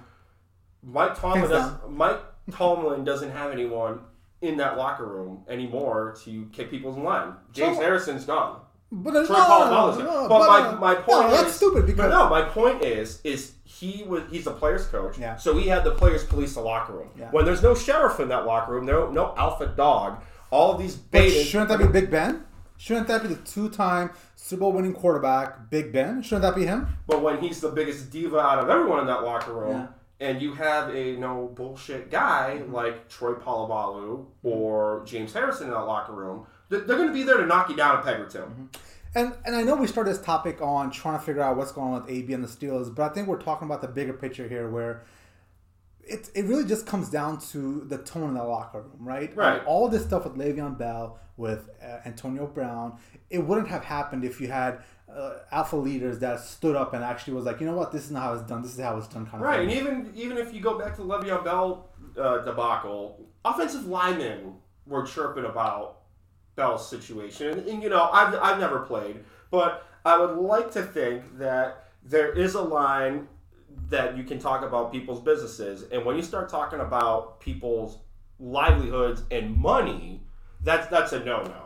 [0.84, 2.20] Mike Tomlin, does, Mike
[2.52, 4.00] Tomlin doesn't have anyone
[4.41, 7.34] in that locker room anymore to kick people in line.
[7.54, 8.62] James So- Harrison's gone.
[8.91, 12.12] But Troy no, Polamalu's no, no, but, my, uh, my point no, is stupid because
[12.12, 15.17] no, my point is is he was he's a players coach.
[15.17, 15.36] Yeah.
[15.36, 17.10] So he had the players police the locker room.
[17.17, 17.30] Yeah.
[17.32, 20.21] When there's no sheriff in that locker room, no no alpha dog.
[20.52, 22.45] All of these But shouldn't that be Big Ben?
[22.78, 26.21] Shouldn't that be the two-time Super Bowl winning quarterback, Big Ben?
[26.21, 26.88] Shouldn't that be him?
[27.08, 30.54] But when he's the biggest diva out of everyone in that locker room, and you
[30.54, 32.73] have a no bullshit guy Mm-hmm.
[32.73, 37.38] like Troy Polamalu or James Harrison in that locker room, they're, going to be there
[37.38, 38.65] to knock you down a peg or 2 Mm-hmm.
[39.15, 41.93] And and I know we started this topic on trying to figure out what's going
[41.93, 44.45] on with AB and the Steelers, but I think we're talking about the bigger picture
[44.45, 45.04] here, where
[46.01, 49.34] it it really just comes down to the tone in the locker room, right?
[49.34, 49.60] Right.
[49.60, 52.97] And all this stuff with Le'Veon Bell, with uh, Antonio Brown,
[53.30, 54.80] it wouldn't have happened if you had
[55.15, 58.12] uh, alpha leaders that stood up and actually was like, you know what, this is
[58.12, 58.62] not how it's done.
[58.62, 59.78] This is how it's done, kind of Right, thing.
[59.78, 64.56] and even even if you go back to the Le'Veon Bell uh, debacle, offensive linemen
[64.86, 65.99] were chirping about
[66.56, 70.82] Bell's situation, and, and, you know I've I've never played, but I would like to
[70.84, 73.28] think that there is a line
[73.89, 77.97] that you can talk about people's businesses, and when you start talking about people's
[78.39, 80.21] livelihoods and money,
[80.62, 81.64] that's that's a no no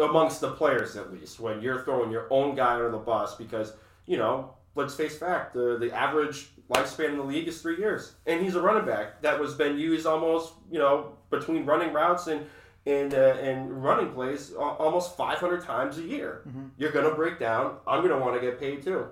[0.00, 1.40] amongst the players at least.
[1.40, 3.72] When you're throwing your own guy under the bus because
[4.06, 8.14] you know let's face fact the the average lifespan in the league is three years,
[8.26, 12.26] and he's a running back that was been used almost you know between running routes
[12.26, 12.46] and.
[12.84, 16.42] And, uh, and running plays almost 500 times a year.
[16.76, 17.76] You're going to break down.
[17.86, 19.06] I'm going to want to get paid too.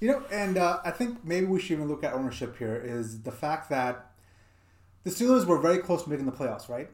[0.00, 2.74] You know, and uh, I think maybe we should even look at ownership here.
[2.84, 4.10] Is the fact that
[5.04, 6.90] the Steelers were very close to making the playoffs, right?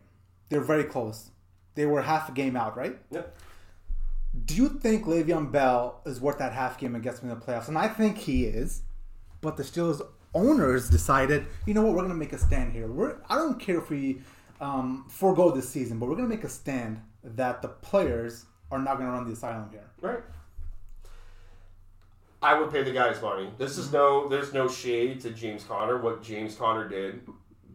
[0.50, 1.30] They're very close.
[1.78, 2.98] They were half a game out, right?
[3.12, 3.36] Yep.
[4.46, 7.44] Do you think Le'Veon Bell is worth that half game and gets me in the
[7.44, 7.68] playoffs?
[7.68, 8.82] And I think he is.
[9.40, 12.88] But the Steelers owners decided, you know what, we're going to make a stand here.
[12.88, 14.22] We're, I don't care if we
[14.60, 18.80] um, forego this season, but we're going to make a stand that the players are
[18.80, 19.88] not going to run the asylum here.
[20.00, 20.24] Right.
[22.42, 23.50] I would pay the guys money.
[23.56, 25.98] This is no, there's no shade to James Conner.
[25.98, 27.20] What James Conner did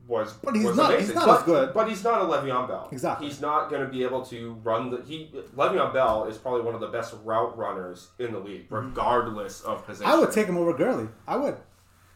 [0.07, 1.07] was, But he's was not- amazing.
[1.07, 1.73] he's not but, as good.
[1.73, 2.89] But he's not a Le'Veon Bell.
[2.91, 3.27] Exactly.
[3.27, 5.01] He's not going to be able to run the.
[5.01, 9.61] He Le'Veon Bell is probably one of the best route runners in the league, regardless
[9.61, 10.05] of position.
[10.11, 10.17] Mm-hmm.
[10.17, 11.07] I would take him over Gurley.
[11.27, 11.57] I would.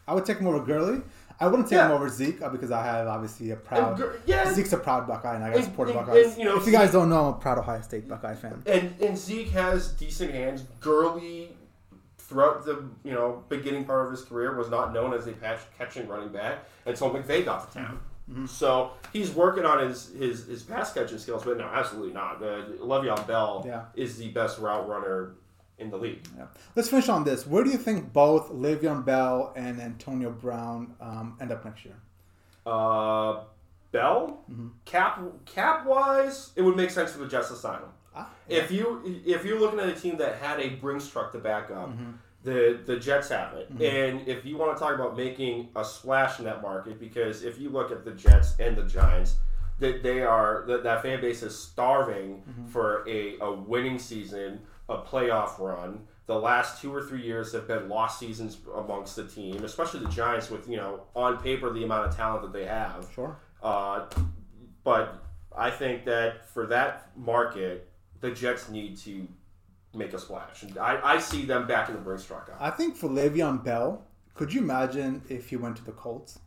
[0.06, 1.02] I would take him over Gurley.
[1.40, 4.00] I wouldn't take him over Zeke uh, because I have obviously a proud.
[4.00, 4.52] And yeah.
[4.52, 6.26] Zeke's a proud Buckeye, and I got support Buckeyes.
[6.30, 8.62] and, you know, if you guys don't know, I'm a proud Ohio State Buckeye fan.
[8.66, 10.64] And and Zeke has decent hands.
[10.80, 11.56] Gurley,
[12.28, 15.60] throughout the you know beginning part of his career, was not known as a patch
[15.76, 18.00] catching running back until McVay got to town.
[18.30, 18.46] Mm-hmm.
[18.46, 22.42] So he's working on his, his his pass catching skills, but no, absolutely not.
[22.42, 23.84] Uh, Le'Veon Bell Yeah.
[23.94, 25.34] is the best route runner
[25.78, 26.26] in the league.
[26.36, 26.44] Yeah.
[26.76, 27.46] Let's finish on this.
[27.46, 31.94] Where do you think both Le'Veon Bell and Antonio Brown um, end up next year?
[32.66, 33.44] Uh,
[33.92, 34.68] Bell, Mm-hmm.
[34.84, 37.88] cap cap wise, it would make sense for the Jets to sign him.
[38.18, 41.38] Ah, If you if you're looking at a team that had a Brinks truck to
[41.38, 42.10] back up, Mm-hmm.
[42.44, 43.68] the the Jets have it.
[43.70, 47.58] And if you want to talk about making a splash in that market, because if
[47.60, 49.36] you look at the Jets and the Giants,
[49.78, 52.66] that they are that, that fan base is starving Mm-hmm.
[52.68, 56.00] for a, a winning season, a playoff run.
[56.26, 60.10] The last two or three years have been lost seasons amongst the team, especially the
[60.10, 63.08] Giants with you know on paper the amount of talent that they have.
[63.14, 63.36] Sure.
[63.62, 64.04] Uh,
[64.84, 65.22] but
[65.56, 67.87] I think that for that market,
[68.20, 69.26] the Jets need to
[69.94, 70.62] make a splash.
[70.62, 72.50] And I, I see them back in the Brinks truck.
[72.60, 74.04] I think for Le'Veon Bell,
[74.34, 76.38] could you imagine if he went to the Colts?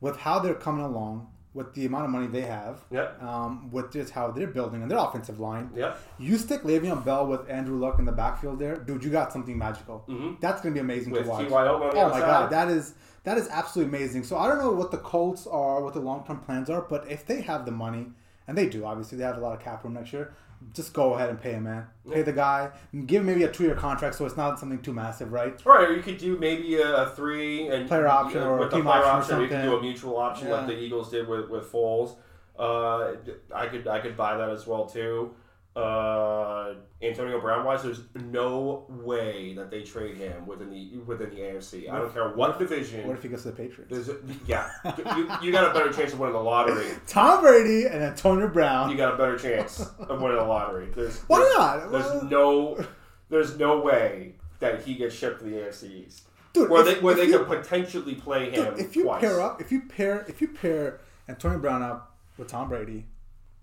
[0.00, 3.22] With how they're coming along, with the amount of money they have, Yep.
[3.22, 5.70] um, with just how they're building and their offensive line.
[5.74, 5.98] Yep.
[6.18, 9.02] You stick Le'Veon Bell with Andrew Luck in the backfield there, dude.
[9.04, 10.04] You got something magical.
[10.08, 10.40] Mhm.
[10.40, 11.46] That's gonna be amazing With to watch.
[11.46, 11.64] T.Y.
[11.64, 12.94] Hilton on the oh my god, that is
[13.24, 14.22] that is absolutely amazing.
[14.24, 17.10] So I don't know what the Colts are, what the long term plans are, but
[17.10, 18.06] if they have the money,
[18.48, 20.32] and they do, obviously they have a lot of cap room next year.
[20.74, 21.86] Just go ahead and pay him, man.
[22.10, 22.70] Pay the guy.
[23.06, 25.54] Give him maybe a two year contract, so it's not something too massive, right?
[25.64, 28.82] Right, or you could do maybe a, a three and Player option or a team
[28.82, 30.54] player option or You could do a mutual option Yeah.
[30.54, 32.16] like the Eagles did with with Foles.
[32.58, 33.14] Uh,
[33.54, 35.34] I could I could buy that as well too.
[35.76, 41.36] Uh, Antonio Brown wise, there's no way that they trade him within the within the
[41.36, 41.88] AFC.
[41.90, 43.06] I don't care what division.
[43.06, 43.90] What if he goes to the Patriots?
[43.90, 44.16] There's a,
[44.46, 44.68] yeah,
[45.16, 46.86] you, you got a better chance of winning the lottery.
[47.06, 48.90] Tom Brady and Antonio Brown.
[48.90, 50.88] You got a better chance of winning the lottery.
[50.94, 51.90] There's Why there's- not?
[51.92, 52.84] There's Well- no
[53.28, 56.22] there's no way that he gets shipped to the AFC East.
[56.52, 59.20] Dude, where if- they where they you- could potentially play him Dude, if you twice.
[59.20, 63.06] pair up, if you pair, if you pair Antonio Brown up with Tom Brady,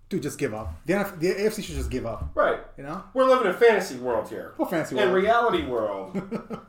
[0.09, 0.73] dude, just give up.
[0.85, 2.29] The, NF the AFC should just give up.
[2.35, 2.59] right?
[2.77, 4.53] You know, We're living in fantasy world here.
[4.57, 6.19] well, fancy In reality world,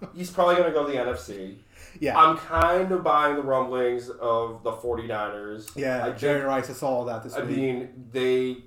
[0.15, 1.59] he's probably going to go to the NFC.
[2.01, 5.71] yeah, I'm kind of buying the rumblings of the 49ers.
[5.77, 6.05] yeah.
[6.07, 7.49] I Jerry think, Rice, I saw all that this I week.
[7.59, 8.59] I mean, they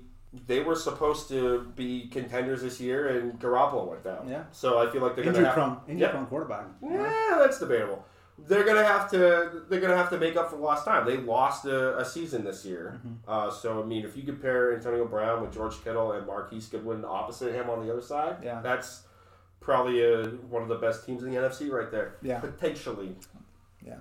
[0.46, 4.26] they were supposed to be contenders this year, and Garoppolo went down.
[4.28, 4.44] Yeah.
[4.50, 5.52] So I feel like they're going to have.
[5.54, 6.10] prone, injury Yeah.
[6.12, 6.64] prone quarterback.
[6.82, 8.02] Yeah, that's debatable.
[8.48, 9.62] They're gonna have to.
[9.68, 11.06] They're gonna have to make up for lost time.
[11.06, 12.98] They lost a, a season this year.
[12.98, 13.14] Mm-hmm.
[13.30, 17.04] Uh, so I mean, if you compare Antonio Brown with George Kittle and Marquise Goodwin
[17.04, 18.60] opposite him on the other side, Yeah.
[18.60, 19.02] that's
[19.60, 22.16] probably a, one of the best teams in the NFC right there.
[22.22, 22.40] Yeah.
[22.40, 23.14] potentially.
[23.86, 23.96] Yeah.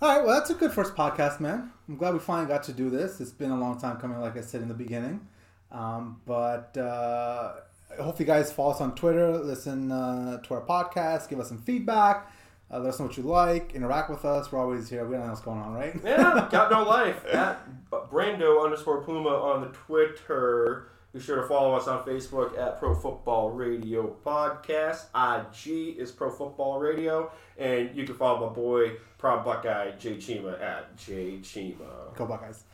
[0.00, 0.24] All right.
[0.24, 1.72] Well, that's a good first podcast, man.
[1.88, 3.20] I'm glad we finally got to do this.
[3.20, 5.26] It's been a long time coming, like I said in the beginning.
[5.72, 7.54] Um, but uh,
[7.98, 11.48] I hope you guys follow us on Twitter, listen uh, to our podcast, give us
[11.48, 12.30] some feedback,
[12.70, 14.52] uh, let us know what you like, interact with us.
[14.52, 15.04] We're always here.
[15.04, 15.98] We don't know what's going on, right?
[16.04, 17.60] Yeah, got no life at
[17.90, 20.88] Brando underscore Puma on the Twitter.
[21.14, 25.06] Be sure to follow us on Facebook at Pro Football Radio Podcast.
[25.14, 30.60] IG is Pro Football Radio, and you can follow my boy Proud Buckeye Jay Chima
[30.62, 32.14] at Jay Chima.
[32.14, 32.64] Go Buckeyes.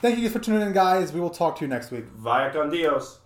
[0.00, 1.12] Thank you guys for tuning in, guys.
[1.12, 2.04] We will talk to you next week.
[2.16, 3.18] Vaya con Dios.